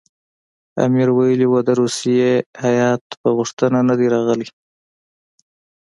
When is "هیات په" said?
2.63-3.27